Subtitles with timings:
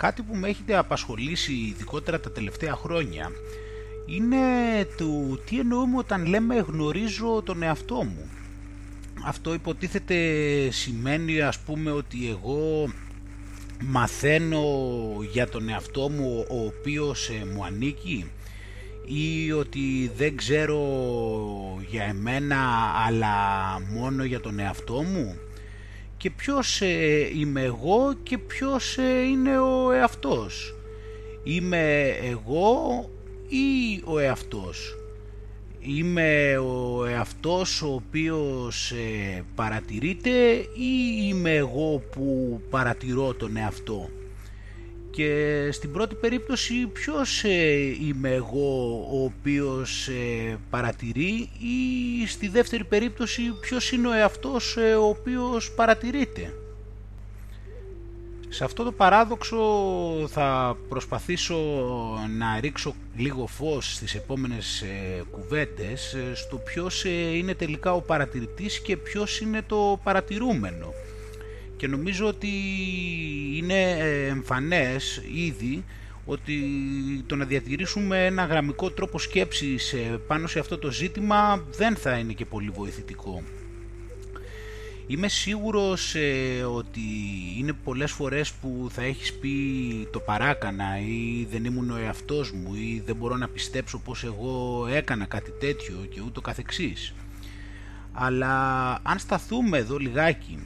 [0.00, 3.30] κάτι που με έχετε απασχολήσει ειδικότερα τα τελευταία χρόνια
[4.06, 4.38] είναι
[4.96, 8.30] το τι εννοούμε όταν λέμε γνωρίζω τον εαυτό μου.
[9.24, 10.16] Αυτό υποτίθεται
[10.70, 12.92] σημαίνει ας πούμε ότι εγώ
[13.80, 14.64] μαθαίνω
[15.32, 18.30] για τον εαυτό μου ο οποίος ε, μου ανήκει
[19.04, 20.78] ή ότι δεν ξέρω
[21.88, 22.58] για εμένα
[23.06, 23.36] αλλά
[23.92, 25.36] μόνο για τον εαυτό μου
[26.20, 30.74] και ποιος ε, είμαι εγώ και ποιος ε, είναι ο εαυτός.
[31.42, 33.10] Είμαι εγώ
[33.48, 34.96] ή ο εαυτός;
[35.80, 40.30] Είμαι ο εαυτός ο οποίος ε, παρατηρείται
[40.74, 44.10] ή είμαι εγώ που παρατηρώ τον εαυτό;
[45.20, 47.76] Και στην πρώτη περίπτωση ποιος ε,
[48.06, 54.94] είμαι εγώ ο οποίος ε, παρατηρεί ή στη δεύτερη περίπτωση ποιος είναι ο εαυτός ε,
[54.94, 56.54] ο οποίος παρατηρείται;
[58.48, 59.58] Σε αυτό το παράδοξο
[60.28, 61.56] θα προσπαθήσω
[62.38, 64.84] να ρίξω λίγο φως στις επόμενες
[65.30, 67.04] κουβέντες στο ποιος
[67.34, 70.92] είναι τελικά ο παρατηρητής και ποιος είναι το παρατηρούμενο
[71.80, 72.48] και νομίζω ότι
[73.54, 73.90] είναι
[74.28, 75.84] εμφανές ήδη
[76.24, 76.54] ότι
[77.26, 82.18] το να διατηρήσουμε ένα γραμμικό τρόπο σκέψης ε, πάνω σε αυτό το ζήτημα δεν θα
[82.18, 83.42] είναι και πολύ βοηθητικό.
[85.06, 87.00] Είμαι σίγουρος ε, ότι
[87.58, 89.50] είναι πολλές φορές που θα έχεις πει
[90.12, 94.86] το παράκανα ή δεν ήμουν ο εαυτός μου ή δεν μπορώ να πιστέψω πως εγώ
[94.90, 97.14] έκανα κάτι τέτοιο και ούτω καθεξής.
[98.12, 100.58] Αλλά αν σταθούμε εδώ λιγάκι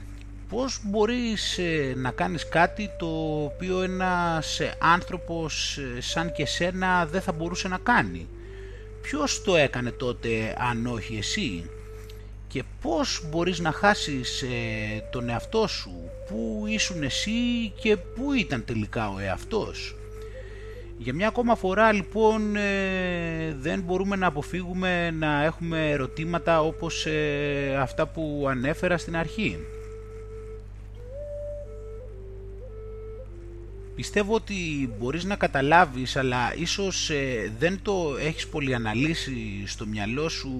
[0.49, 7.05] πώς μπορείς ε, να κάνεις κάτι το οποίο ένας ε, άνθρωπος ε, σαν και σένα
[7.05, 8.27] δεν θα μπορούσε να κάνει;
[9.01, 11.69] Ποιος το έκανε τότε αν όχι εσύ;
[12.47, 14.43] Και πώς μπορείς να χάσεις
[15.11, 17.31] τον εαυτό σου, πού ήσουν εσύ
[17.81, 19.95] και πού ήταν τελικά ο εαυτός;
[20.97, 22.53] Για μια ακόμα φορά λοιπόν
[23.59, 27.07] δεν μπορούμε να αποφύγουμε να έχουμε ερωτήματα όπως
[27.79, 29.59] αυτά που ανέφερα στην αρχή.
[33.95, 40.29] Πιστεύω ότι μπορείς να καταλάβεις αλλά ίσως ε, δεν το έχεις πολύ αναλύσει στο μυαλό
[40.29, 40.51] σου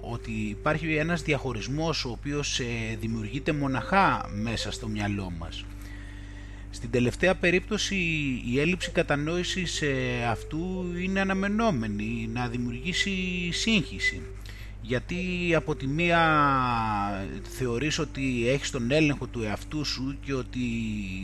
[0.00, 2.64] ότι υπάρχει ένας διαχωρισμός ο οποίος ε,
[3.00, 5.64] δημιουργείται μοναχά μέσα στο μυαλό μας.
[6.70, 7.96] Στην τελευταία περίπτωση
[8.46, 13.12] η έλλειψη κατανόησης ε, αυτού είναι αναμενόμενη να δημιουργήσει
[13.52, 14.22] σύγχυση
[14.86, 16.20] γιατί από τη μία
[17.42, 20.60] θεωρείς ότι έχεις τον έλεγχο του εαυτού σου και ότι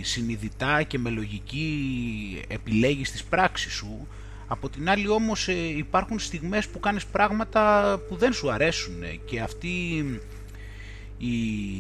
[0.03, 4.09] συνειδητά και με λογική επιλέγεις τις πράξεις σου
[4.47, 8.95] από την άλλη όμως ε, υπάρχουν στιγμές που κάνεις πράγματα που δεν σου αρέσουν
[9.25, 10.05] και αυτή
[11.19, 11.37] η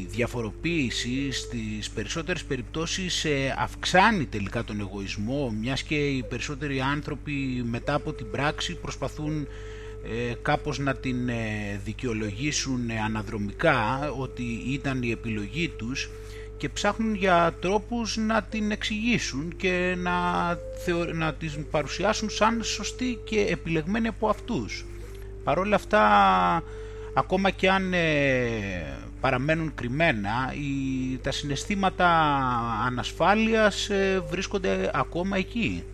[0.09, 7.95] διαφοροποίηση στις περισσότερες περιπτώσεις ε, αυξάνει τελικά τον εγωισμό μιας και οι περισσότεροι άνθρωποι μετά
[7.95, 9.47] από την πράξη προσπαθούν ε,
[10.43, 16.11] κάπως να την ε, δικαιολογήσουν αναδρομικά ότι ήταν η επιλογή τους
[16.57, 20.13] και ψάχνουν για τρόπους να την εξηγήσουν και να,
[20.85, 21.05] θεω...
[21.05, 24.85] να την παρουσιάσουν σαν σωστή και επιλεγμένη από αυτούς.
[25.45, 26.03] Παρόλα αυτά,
[27.15, 28.01] ακόμα και αν ε,
[29.21, 32.09] παραμένουν κρυμμένα, οι, τα συναισθήματα
[32.87, 33.91] ανασφάλειας
[34.31, 35.85] βρίσκονται ακόμα εκεί.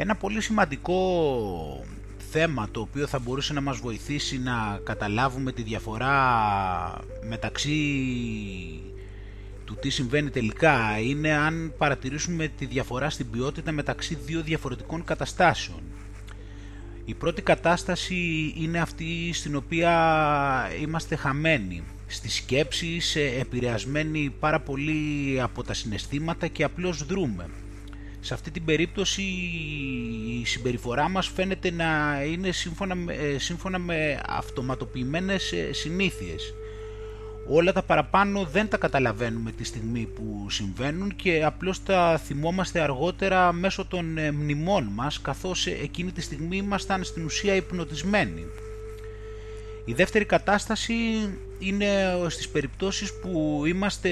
[0.00, 1.84] Ένα πολύ σημαντικό
[2.30, 6.12] θέμα το οποίο θα μπορούσε να μας βοηθήσει να καταλάβουμε τη διαφορά
[7.28, 7.80] μεταξύ
[9.64, 15.80] του τι συμβαίνει τελικά είναι αν παρατηρήσουμε τη διαφορά στην ποιότητα μεταξύ δύο διαφορετικών καταστάσεων.
[17.04, 19.90] Η πρώτη κατάσταση είναι αυτή στην οποία
[20.82, 27.46] είμαστε χαμένοι, στις σκέψεις, επηρεασμένοι πάρα πολύ από τα συναισθήματα και απλώς δρούμε
[28.20, 29.22] σε αυτή την περίπτωση
[30.40, 36.54] η συμπεριφορά μας φαίνεται να είναι σύμφωνα με, ε, σύμφωνα με αυτοματοποιημένες ε, συνήθειες.
[37.50, 43.52] Όλα τα παραπάνω δεν τα καταλαβαίνουμε τη στιγμή που συμβαίνουν και απλώς τα θυμόμαστε αργότερα
[43.52, 48.46] μέσω των ε, μνημών μας καθώς εκείνη τη στιγμή ήμασταν στην ουσία υπνοτισμένοι.
[49.88, 50.94] Η δεύτερη κατάσταση
[51.58, 51.86] είναι
[52.28, 54.10] στις περιπτώσεις που είμαστε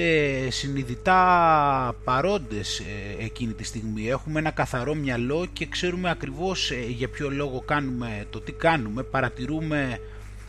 [0.49, 4.09] συνειδητά παρόντες ε, εκείνη τη στιγμή.
[4.09, 9.03] Έχουμε ένα καθαρό μυαλό και ξέρουμε ακριβώς ε, για ποιο λόγο κάνουμε το τι κάνουμε,
[9.03, 9.99] παρατηρούμε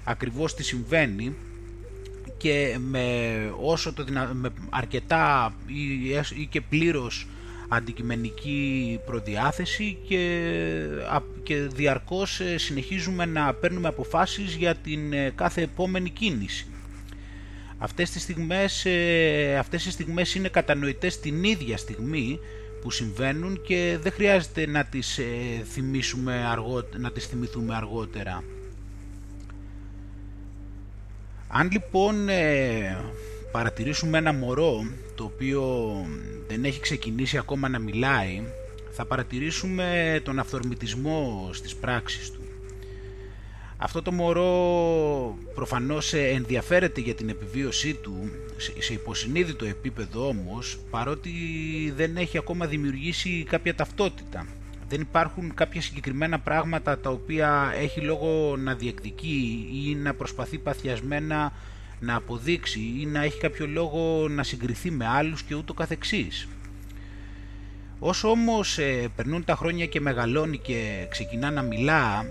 [0.05, 1.35] ακριβώς τι συμβαίνει
[2.37, 3.05] και με,
[3.61, 7.27] όσο το με αρκετά ή, ή και πλήρως
[7.69, 10.51] αντικειμενική προδιάθεση και,
[11.43, 15.01] και διαρκώς ε, συνεχίζουμε να παίρνουμε αποφάσεις για την
[15.35, 16.67] κάθε επόμενη κίνηση.
[17.79, 22.39] Αυτές τις στιγμές, ε, αυτές τις στιγμές είναι κατανοητές την ίδια στιγμή
[22.81, 25.25] που συμβαίνουν και δεν χρειάζεται να τις, ε,
[25.65, 26.57] θυμίσουμε
[26.97, 28.45] να τις θυμηθούμε αργότερα.
[31.49, 32.97] Αν λοιπόν ε,
[33.53, 34.87] παρατηρήσουμε ένα μωρό
[35.19, 35.63] το οποίο
[36.49, 38.43] δεν έχει ξεκινήσει ακόμα να μιλάει,
[38.91, 42.41] θα παρατηρήσουμε τον αυθορμητισμό στις πράξεις του.
[43.77, 48.31] Αυτό το μωρό προφανώς ενδιαφέρεται για την επιβίωσή του,
[48.79, 51.31] σε υποσυνείδητο επίπεδο όμως, παρότι
[51.97, 54.47] δεν έχει ακόμα δημιουργήσει κάποια ταυτότητα.
[54.89, 61.53] Δεν υπάρχουν κάποια συγκεκριμένα πράγματα τα οποία έχει λόγο να διεκδικεί ή να προσπαθεί παθιασμένα
[62.01, 66.49] να αποδείξει ή να έχει κάποιο λόγο να συγκριθεί με άλλους και ούτω καθεξής.
[67.99, 72.27] Όσο όμως ε, περνούν τα χρόνια και μεγαλώνει και ξεκινά να μιλά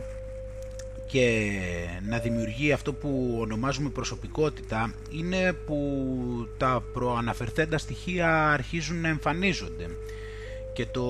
[1.08, 1.50] και
[2.08, 5.78] να δημιουργεί αυτό που ονομάζουμε προσωπικότητα είναι που
[6.58, 9.90] τα προαναφερθέντα στοιχεία αρχίζουν να εμφανίζονται
[10.74, 11.06] και το,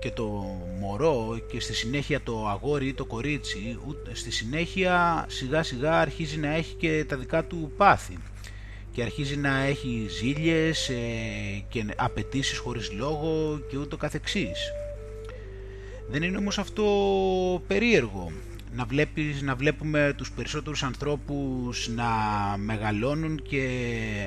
[0.00, 0.24] και το
[0.80, 3.78] μωρό και στη συνέχεια το αγόρι ή το κορίτσι
[4.12, 8.18] στη συνέχεια σιγά σιγά αρχίζει να έχει και τα δικά του πάθη.
[8.92, 10.94] Και αρχίζει να έχει ζήλιες ε,
[11.68, 14.72] και απαιτήσεις χωρίς λόγο και ούτω καθεξής.
[16.10, 16.84] Δεν είναι όμως αυτό
[17.66, 18.32] περίεργο.
[18.74, 22.06] Να, βλέπεις, να βλέπουμε τους περισσότερους ανθρώπους να
[22.56, 23.68] μεγαλώνουν και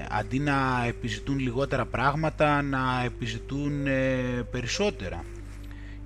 [0.10, 5.24] αντί να επιζητούν λιγότερα πράγματα να επιζητούν ε, περισσότερα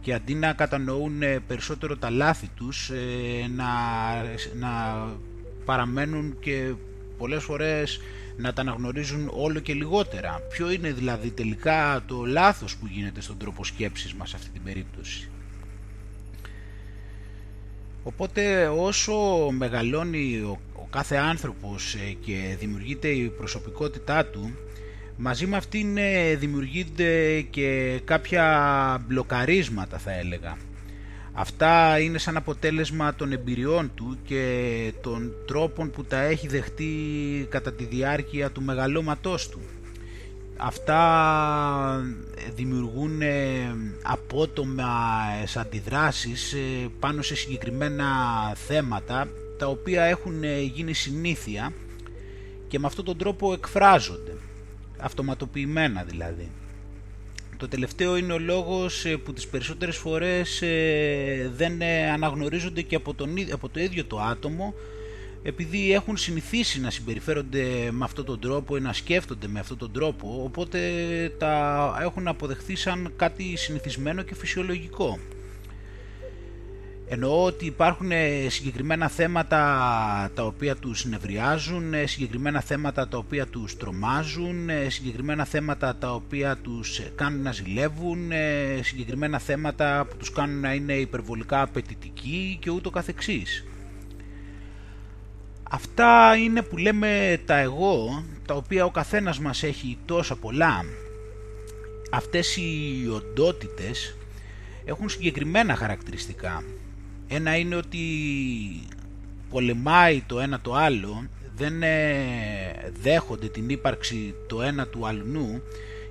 [0.07, 2.92] και αντί να κατανοούν ε, περισσότερο τα λάθη τους
[3.56, 3.65] να,
[4.56, 4.69] να
[5.65, 6.74] παραμένουν και
[7.18, 8.00] πολλές φορές
[8.38, 10.42] να τα αναγνωρίζουν όλο και λιγότερα.
[10.50, 14.63] Ποιο είναι δηλαδή τελικά το λάθος που γίνεται στον τρόπο σκέψης μας σε αυτή την
[14.63, 15.30] περίπτωση;
[18.03, 19.13] Οπότε όσο
[19.51, 24.51] μεγαλώνει ο, ο κάθε άνθρωπος ε, και δημιουργείται η προσωπικότητά του,
[25.17, 30.57] μαζί με αυτήν ε, δημιουργείται και κάποια μπλοκαρίσματα θα έλεγα.
[31.33, 36.93] Αυτά είναι σαν αποτέλεσμα των εμπειριών του και των τρόπων που τα έχει δεχτεί
[37.49, 39.59] κατά τη διάρκεια του μεγαλώματός του.
[40.57, 41.01] Αυτά
[42.55, 44.85] δημιουργούν ε, απότομα
[45.55, 48.05] αντιδράσεις ε, πάνω σε συγκεκριμένα
[48.55, 49.27] θέματα
[49.57, 51.73] τα οποία έχουν ε, γίνει συνήθεια
[52.67, 54.37] και με αυτόν τον τρόπο εκφράζονται,
[54.99, 56.51] αυτοματοποιημένα δηλαδή.
[57.57, 62.95] Το τελευταίο είναι ο λόγος ε, που τις περισσότερες φορές ε, δεν ε, αναγνωρίζονται και
[62.95, 64.73] από, τον, από το ίδιο το άτομο
[65.44, 69.91] επειδή έχουν συνηθίσει να συμπεριφέρονται με αυτόν τον τρόπο ή να σκέφτονται με αυτόν τον
[69.91, 70.79] τρόπο οπότε
[71.38, 75.19] τα έχουν αποδεχθεί σαν κάτι συνηθισμένο και φυσιολογικό.
[77.09, 79.59] Εννοώ ότι υπάρχουν ε, συγκεκριμένα θέματα
[80.33, 86.13] τα οποία τους νευριάζουν, ε, συγκεκριμένα θέματα τα οποία τους τρομάζουν, ε, συγκεκριμένα θέματα τα
[86.13, 88.31] οποία τους κάνουν να ζηλεύουν,
[88.81, 93.65] συγκεκριμένα θέματα που τους κάνουν να είναι υπερβολικά απαιτητικοί και ούτω καθεξής.
[95.63, 100.86] Αυτά είναι που λέμε τα εγώ, τα οποία ο καθένας μας έχει τόσα πολλά.
[102.12, 104.15] Αυτές οι οντότητες
[104.86, 106.63] έχουν συγκεκριμένα χαρακτηριστικά
[107.27, 108.00] ένα είναι ότι
[109.50, 115.62] πολεμάει το ένα το άλλο, δεν ε, δέχονται την ύπαρξη το ένα του αλλού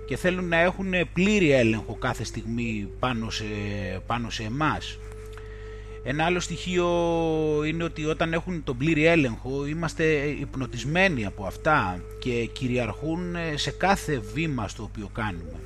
[0.07, 3.45] και θέλουν να έχουν πλήρη έλεγχο κάθε στιγμή πάνω σε,
[4.07, 4.99] πάνω σε εμάς.
[6.03, 6.87] Ένα άλλο στοιχείο
[7.67, 10.05] είναι ότι όταν έχουν τον πλήρη έλεγχο είμαστε
[10.41, 15.61] υπνοτισμένοι από αυτά και κυριαρχούν σε κάθε βήμα στο οποίο κάνουμε.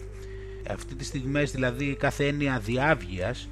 [0.71, 3.49] Αυτή τη στιγμές δηλαδή κάθε έννοια διάβγειας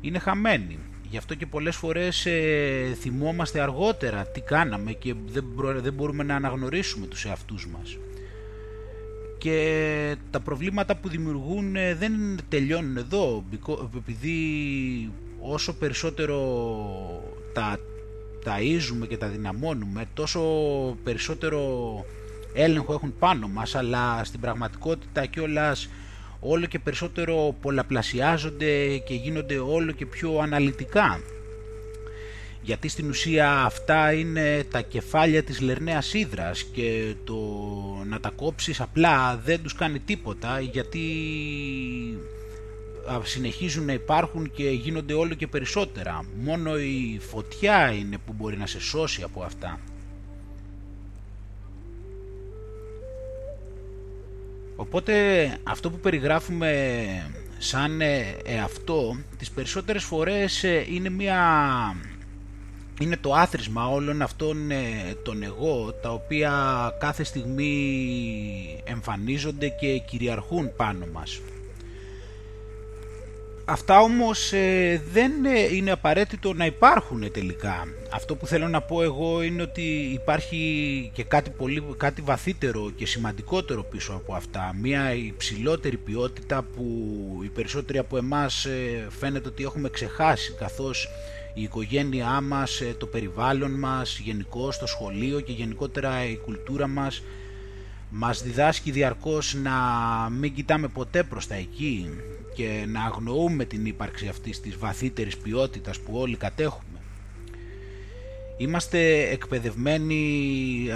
[0.00, 0.78] είναι χαμένη.
[1.12, 5.44] Γι' αυτό και πολλές φορές ε, θυμόμαστε αργότερα τι κάναμε και δεν,
[5.82, 7.98] δεν μπορούμε να αναγνωρίσουμε τους εαυτούς μας.
[9.38, 12.12] Και τα προβλήματα που δημιουργούν ε, δεν
[12.48, 13.44] τελειώνουν εδώ,
[13.96, 14.36] επειδή
[15.40, 16.38] όσο περισσότερο
[17.52, 17.78] τα
[18.44, 20.40] ταΐζουμε και τα δυναμώνουμε, τόσο
[21.04, 21.60] περισσότερο
[22.54, 25.88] έλεγχο έχουν πάνω μας, αλλά στην πραγματικότητα κιόλας
[26.44, 31.20] όλο και περισσότερο πολλαπλασιάζονται και γίνονται όλο και πιο αναλυτικά.
[32.62, 37.34] Γιατί στην ουσία αυτά είναι τα κεφάλια της λερναίας ύδρας και το
[38.06, 41.00] να τα κόψεις απλά δεν τους κάνει τίποτα γιατί
[43.22, 46.24] συνεχίζουν να υπάρχουν και γίνονται όλο και περισσότερα.
[46.36, 49.80] Μόνο η φωτιά είναι που μπορεί να σε σώσει από αυτά.
[54.76, 55.12] Οπότε
[55.62, 56.72] αυτό που περιγράφουμε
[57.58, 61.36] σαν ε, εαυτό τις περισσότερες φορές ε, είναι μια
[63.00, 64.76] είναι το άθροισμα όλων αυτών ε,
[65.24, 66.52] των εγώ τα οποία
[67.00, 71.40] κάθε στιγμή εμφανίζονται και κυριαρχούν πάνω μας.
[73.72, 77.86] Αυτά όμως ε, δεν ε, είναι απαραίτητο να υπάρχουν τελικά.
[78.10, 83.06] Αυτό που θέλω να πω εγώ είναι ότι υπάρχει και κάτι, πολύ, κάτι βαθύτερο και
[83.06, 84.74] σημαντικότερο πίσω από αυτά.
[84.80, 86.84] Μία υψηλότερη ποιότητα που
[87.44, 88.66] οι περισσότεροι από εμάς
[89.08, 91.08] φαίνεται ότι έχουμε ξεχάσει καθώς
[91.54, 97.22] η οικογένειά μας, ε, το περιβάλλον μας, γενικώς το σχολείο και γενικότερα η κουλτούρα μας
[98.14, 99.72] μας διδάσκει διαρκώς να
[100.30, 102.08] μην κοιτάμε ποτέ προς τα εκεί
[102.54, 106.98] και να αγνοούμε την ύπαρξη αυτής της βαθύτερης ποιότητας που όλοι κατέχουμε.
[108.58, 110.22] Είμαστε εκπαιδευμένοι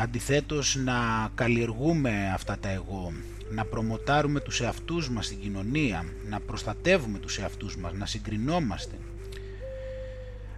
[0.02, 3.12] αντιθέτως να καλλιεργούμε αυτά τα εγώ,
[3.50, 8.94] να προμοτάρουμε τους εαυτούς μας στην κοινωνία, να προστατεύουμε τους εαυτούς μας, να συγκρινόμαστε,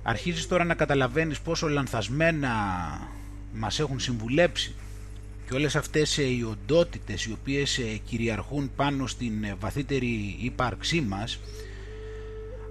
[0.03, 2.51] αρχίζεις τώρα να καταλαβαίνεις πόσο λανθασμένα
[3.53, 4.75] μας έχουν συμβουλέψει
[5.49, 11.01] και όλες αυτές ε, οι οντότητες οι οποίες ε, κυριαρχούν πάνω στην ε, βαθύτερη ύπαρξή
[11.01, 11.41] μας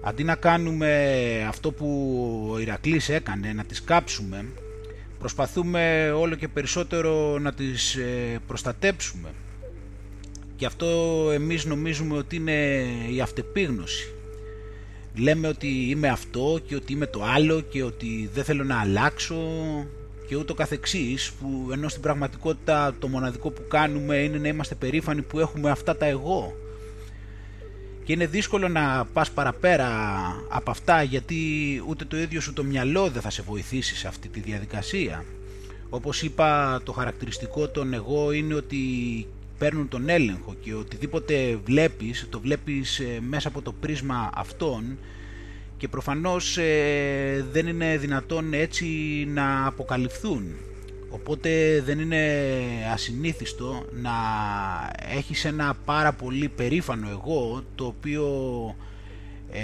[0.02, 4.44] αντί να κάνουμε αυτό που ο Ηρακλής έκανε, να τις κάψουμε
[5.18, 7.98] προσπαθούμε όλο και περισσότερο να τις
[8.46, 9.28] προστατέψουμε.
[10.56, 10.86] Και αυτό
[11.32, 14.12] εμείς νομίζουμε ότι είναι η αυτεπίγνωση.
[15.16, 19.36] Λέμε ότι είμαι αυτό και ότι είμαι το άλλο και ότι δεν θέλω να αλλάξω
[20.28, 25.22] και ούτω καθεξής που ενώ στην πραγματικότητα το μοναδικό που κάνουμε είναι να είμαστε περήφανοι
[25.22, 26.54] που έχουμε αυτά τα εγώ.
[28.04, 29.88] Και είναι δύσκολο να πας παραπέρα
[30.48, 31.36] από αυτά γιατί
[31.88, 35.24] ούτε το ίδιο σου το μυαλό δεν θα σε βοηθήσει σε αυτή τη διαδικασία.
[35.90, 38.78] Όπως είπα το χαρακτηριστικό των εγώ είναι ότι
[39.58, 44.98] παίρνουν τον έλεγχο και οτιδήποτε βλέπεις το βλέπεις ε, μέσα από το πρίσμα αυτών
[45.78, 48.86] και προφανώς ε, δεν είναι δυνατόν έτσι
[49.28, 50.44] να αποκαλυφθούν.
[51.10, 52.42] Οπότε δεν είναι
[52.92, 54.10] ασυνήθιστο να
[55.16, 58.26] έχεις ένα πάρα πολύ περήφανο εγώ το οποίο
[59.50, 59.60] ε,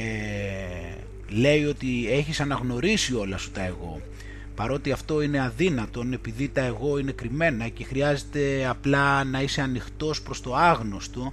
[1.28, 4.00] λέει ότι έχεις αναγνωρίσει όλα σου τα εγώ.
[4.54, 10.22] Παρότι αυτό είναι αδύνατον επειδή τα εγώ είναι κρυμμένα και χρειάζεται απλά να είσαι ανοιχτός
[10.22, 11.32] προς το άγνωστο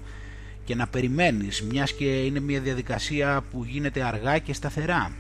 [0.72, 5.12] και να περιμένεις μιας και είναι μια διαδικασία που γίνεται αργά και σταθερά.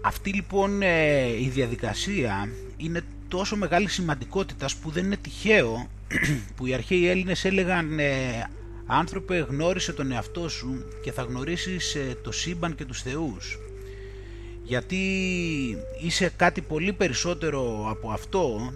[0.00, 5.88] Αυτή λοιπόν ε, η διαδικασία είναι τόσο μεγάλη σημαντικότητας που δεν είναι τυχαίο
[6.56, 8.12] που οι αρχαίοι Έλληνες έλεγαν ε,
[8.86, 13.58] άνθρωπε γνώρισε τον εαυτό σου και θα γνωρίσεις ε, το σύμπαν και τους θεούς
[14.62, 14.96] γιατί
[16.00, 18.72] είσαι κάτι πολύ περισσότερο από αυτό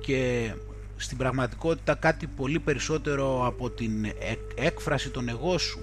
[0.00, 0.50] και
[1.00, 4.06] στην πραγματικότητα κάτι πολύ περισσότερο από την
[4.54, 5.80] έκφραση των εγώ σου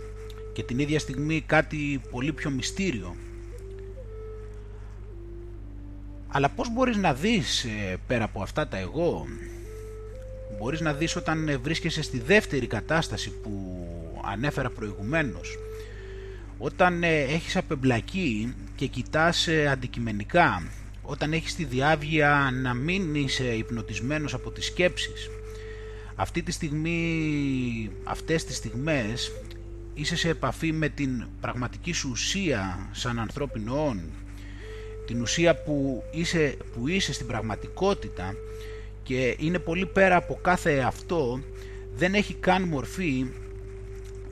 [0.53, 3.15] και την ίδια στιγμή κάτι πολύ πιο μυστήριο.
[6.27, 9.25] Αλλά πώς μπορείς να δεις ε, πέρα από αυτά τα εγώ,
[10.59, 13.51] μπορείς να δεις όταν βρίσκεσαι στη δεύτερη κατάσταση που
[14.25, 15.57] ανέφερα προηγουμένως,
[16.57, 20.63] όταν ε, έχεις απεμπλακεί και κοιτάς ε, αντικειμενικά,
[21.05, 25.29] όταν έχεις τη διάβγεια να μην είσαι υπνοτισμένος από τις σκέψεις.
[26.15, 29.31] Αυτή τη στιγμή, αυτές τις στιγμές
[29.93, 34.01] είσαι σε επαφή με την πραγματική σου ουσία σαν ανθρώπινο όν,
[35.05, 38.35] την ουσία που είσαι, που είσαι στην πραγματικότητα
[39.03, 41.39] και είναι πολύ πέρα από κάθε αυτό,
[41.95, 43.25] δεν έχει καν μορφή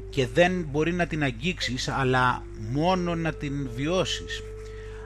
[0.09, 4.43] και δεν μπορεί να την αγγίξεις αλλά μόνο να την βιώσεις.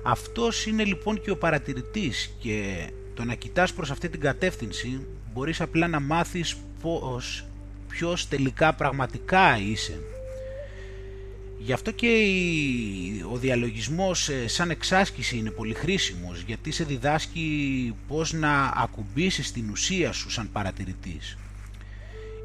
[0.10, 5.62] Αυτός είναι λοιπόν και ο παρατηρητής και το να κοιτάς προς αυτή την κατεύθυνση μπορείς
[5.62, 7.46] απλά να μάθεις πώς,
[7.88, 10.00] ποιος τελικά πραγματικά είσαι.
[11.60, 12.08] Γι' αυτό και
[13.32, 19.70] ο διαλογισμός ε, σαν εξάσκηση είναι πολύ χρήσιμος γιατί σε διδάσκει πώς να ακουμπήσεις την
[19.70, 21.38] ουσία σου σαν παρατηρητής.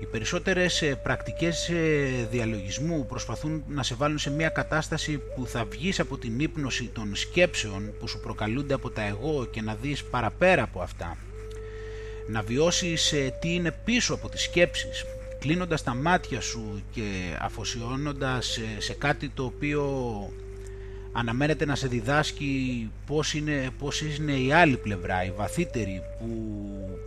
[0.02, 5.64] Οι περισσότερες ε, πρακτικές ε, διαλογισμού προσπαθούν να σε βάλουν σε μια κατάσταση που θα
[5.64, 10.04] βγεις από την ύπνωση των σκέψεων που σου προκαλούνται από τα εγώ και να δεις
[10.04, 11.16] παραπέρα από αυτά.
[12.28, 15.04] Να βιώσεις ε, τι είναι πίσω από τις σκέψεις,
[15.38, 19.82] κλείνοντας τα μάτια σου και αφοσιώνοντας σε κάτι το οποίο
[21.12, 26.28] αναμένεται να σε διδάσκει πώς είναι, πώς είναι η άλλη πλευρά, η βαθύτερη που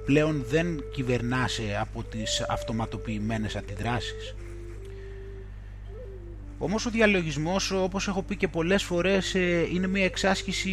[0.05, 4.35] πλέον δεν κυβερνάσαι από τις αυτοματοποιημένες αντιδράσεις.
[6.57, 10.69] Όμως ο διαλογισμός, όπως έχω πει και πολλές φορές, ε, είναι μια εξάσκηση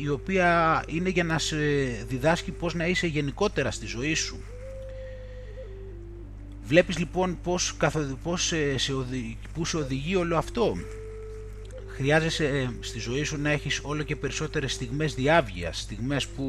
[0.00, 1.56] η οποία είναι για να σε
[2.08, 4.40] διδάσκει πώς να είσαι γενικότερα στη ζωή σου.
[6.64, 7.76] Βλέπεις λοιπόν πώς,
[8.22, 10.76] πώς σε, οδηγεί, που σε οδηγεί όλο αυτό
[11.94, 16.44] χρειάζεσαι ε, στη ζωή σου να έχεις όλο και περισσότερες στιγμές διάβγειας, στιγμές που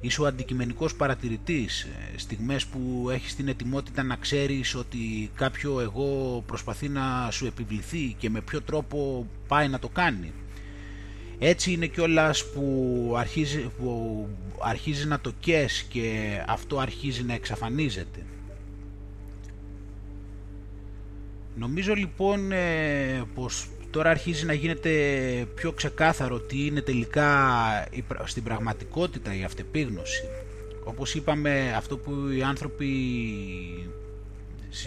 [0.00, 6.42] είσαι ο αντικειμενικός παρατηρητής, ε, στιγμές που έχεις την ετοιμότητα να ξέρεις ότι κάποιο εγώ
[6.46, 10.32] προσπαθεί να σου επιβληθεί και με ποιο τρόπο πάει να το κάνει.
[11.38, 14.28] Έτσι είναι κιόλας που αρχίζει, που
[14.58, 18.20] αρχίζει να το κες και αυτό αρχίζει να εξαφανίζεται.
[21.58, 24.90] Νομίζω λοιπόν ε, πως τώρα αρχίζει να γίνεται
[25.54, 27.28] πιο ξεκάθαρο τι είναι τελικά
[28.24, 30.22] στην πραγματικότητα η αυτεπίγνωση.
[30.84, 32.86] Όπως είπαμε αυτό που οι άνθρωποι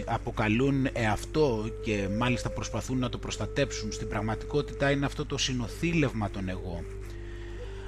[0.05, 6.49] αποκαλούν εαυτό και μάλιστα προσπαθούν να το προστατέψουν στην πραγματικότητα είναι αυτό το συνοθήλευμα των
[6.49, 6.83] εγώ.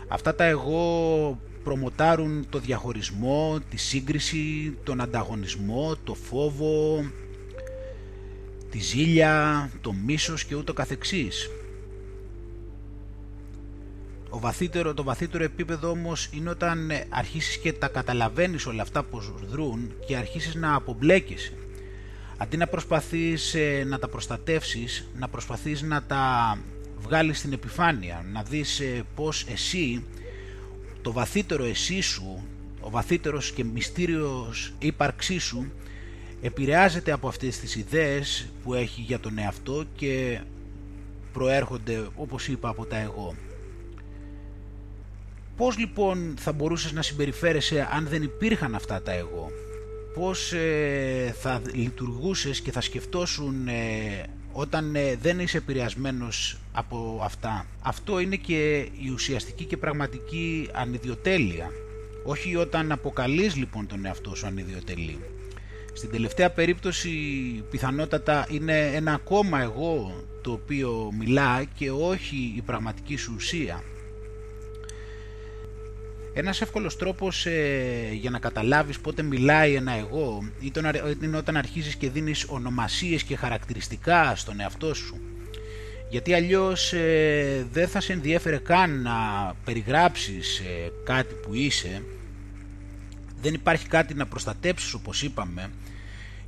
[0.07, 7.03] Αυτά τα εγώ προμοτάρουν το διαχωρισμό, τη σύγκριση, τον ανταγωνισμό, το φόβο,
[8.71, 11.49] τη ζήλια, το μίσος και ούτω καθεξής.
[14.29, 19.33] Ο βαθύτερο, το βαθύτερο επίπεδο όμως είναι όταν αρχίσεις και τα καταλαβαίνεις όλα αυτά πως
[19.47, 21.53] δρούν και αρχίσεις να απομπλέκεσαι.
[22.37, 26.57] Αντί να προσπαθείς ε, να τα προστατεύσεις, να προσπαθείς να τα
[26.99, 30.03] βγάλεις στην επιφάνεια, να δεις ε, πως εσύ,
[31.01, 32.43] το βαθύτερο εσύ σου,
[32.79, 35.71] ο βαθύτερος και μυστήριος ύπαρξής σου,
[36.41, 40.39] επηρεάζεται από αυτές τις ιδέες που έχει για τον εαυτό και
[41.33, 43.35] προέρχονται όπως είπα από τα εγώ.
[45.57, 49.51] Πώς λοιπόν θα μπορούσες να συμπεριφέρεσαι αν δεν υπήρχαν αυτά τα εγώ;
[50.13, 57.65] Πώς ε, θα λειτουργούσες και θα σκεφτόσουν ε, όταν ε, δεν είσαι επηρεασμένος από αυτά;
[57.81, 61.71] Αυτό είναι και η ουσιαστική και πραγματική ανιδιοτέλεια.
[62.25, 65.19] Όχι όταν αποκαλείς λοιπόν τον εαυτό σου ανιδιοτελή.
[65.93, 67.09] Στην τελευταία περίπτωση
[67.69, 73.83] πιθανότατα είναι ένα ακόμα εγώ το οποίο μιλά και όχι η πραγματική σου ουσία.
[76.33, 80.43] Ένας εύκολος τρόπος ε, για να καταλάβεις πότε μιλάει ένα εγώ
[81.21, 85.19] είναι όταν αρχίζεις και δίνεις ονομασίες και χαρακτηριστικά στον εαυτό σου.
[86.09, 89.11] Γιατί αλλιώς ε, δεν θα σε ενδιέφερε καν να
[89.65, 92.01] περιγράψεις ε, κάτι που είσαι
[93.41, 95.71] δεν υπάρχει κάτι να προστατέψεις όπως είπαμε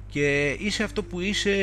[0.10, 1.54] και είσαι αυτό που είσαι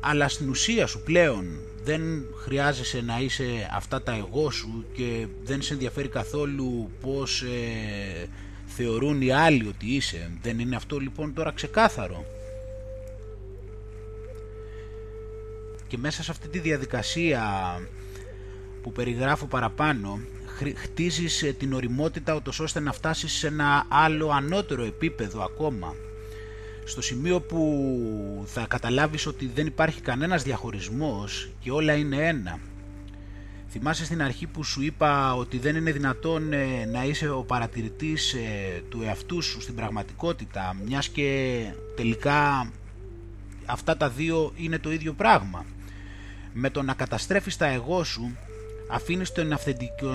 [0.00, 5.62] αλλά στην ουσία σου πλέον δεν χρειάζεσαι να είσαι αυτά τα εγώ σου και δεν
[5.62, 8.28] σε ενδιαφέρει καθόλου πως ε,
[8.66, 10.30] θεωρούν οι άλλοι ότι είσαι.
[10.42, 12.24] Δεν είναι αυτό λοιπόν τώρα ξεκάθαρο.
[15.88, 17.42] Και μέσα σε αυτή τη διαδικασία
[18.82, 20.20] που περιγράφω παραπάνω
[20.76, 25.94] χτίζεις ε, την οριμότητα ώστε να φτάσεις σε ένα άλλο ανώτερο επίπεδο ακόμα
[26.84, 32.58] στο σημείο που θα καταλάβεις ότι δεν υπάρχει κανένας διαχωρισμός και όλα είναι ένα.
[33.68, 38.32] Θυμάσαι στην αρχή που σου είπα ότι δεν είναι δυνατόν ε, να είσαι ο παρατηρητής
[38.34, 41.60] ε, του εαυτού σου στην πραγματικότητα μιας και
[41.96, 42.70] τελικά
[43.66, 45.64] αυτά τα δύο είναι το ίδιο πράγμα.
[46.52, 48.36] Με το να καταστρέφεις τα εγώ σου
[48.88, 49.52] αφήνεις τον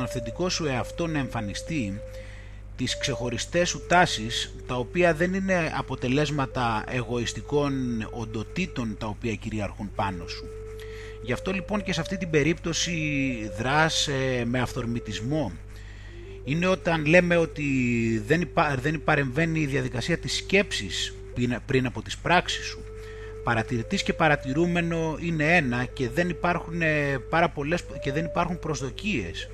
[0.01, 2.01] αυθεντικό σου εαυτό να εμφανιστεί
[2.75, 7.73] τις ξεχωριστές σου τάσεις τα οποία δεν είναι αποτελέσματα εγωιστικών
[8.11, 10.45] οντοτήτων τα οποία κυριαρχούν πάνω σου.
[11.23, 12.91] Γι' αυτό λοιπόν και σε αυτή την περίπτωση
[13.57, 15.51] δράς ε, με αυθορμητισμό.
[16.43, 17.63] Είναι όταν λέμε ότι
[18.27, 18.75] δεν, υπα...
[18.81, 21.13] δεν παρεμβαίνει η διαδικασία της σκέψης
[21.65, 22.79] πριν από τις πράξεις σου.
[23.43, 27.83] Παρατηρητής και παρατηρούμενο είναι ένα και δεν υπάρχουν, ε, πάρα πολλές...
[28.01, 29.49] και δεν υπάρχουν προσδοκίες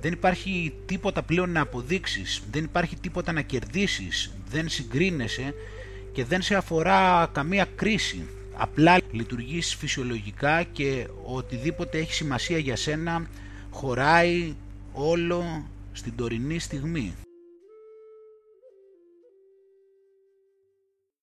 [0.00, 5.54] δεν υπάρχει τίποτα πλέον να αποδείξεις, δεν υπάρχει τίποτα να κερδίσεις, δεν συγκρίνεσαι
[6.12, 8.26] και δεν σε αφορά καμία κρίση.
[8.56, 13.26] Απλά λειτουργείς φυσιολογικά και οτιδήποτε έχει σημασία για σένα
[13.70, 14.54] χωράει
[14.92, 17.14] όλο στην τωρινή στιγμή.